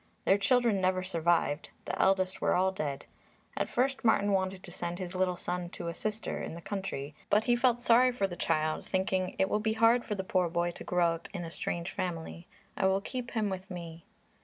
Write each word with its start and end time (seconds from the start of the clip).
Their 0.25 0.39
children 0.39 0.81
never 0.81 1.03
survived; 1.03 1.69
the 1.85 2.01
eldest 2.01 2.41
were 2.41 2.55
all 2.55 2.71
dead. 2.71 3.05
At 3.55 3.69
first 3.69 4.03
Martin 4.03 4.31
wanted 4.31 4.63
to 4.63 4.71
send 4.71 4.97
his 4.97 5.13
little 5.13 5.37
son 5.37 5.69
to 5.77 5.89
a 5.89 5.93
sister 5.93 6.41
in 6.41 6.55
the 6.55 6.59
country, 6.61 7.13
but 7.29 7.43
he 7.43 7.55
felt 7.55 7.79
sorry 7.79 8.11
for 8.11 8.25
the 8.25 8.35
child, 8.35 8.83
thinking, 8.83 9.35
"It 9.37 9.47
will 9.47 9.59
be 9.59 9.73
hard 9.73 10.03
for 10.03 10.15
the 10.15 10.23
poor 10.23 10.49
boy 10.49 10.71
to 10.71 10.83
grow 10.83 11.13
up 11.13 11.27
in 11.35 11.45
a 11.45 11.51
strange 11.51 11.91
family; 11.91 12.47
I 12.75 12.87
will 12.87 12.99
keep 12.99 13.29
him 13.37 13.51
with 13.51 13.69
me." 13.69 14.05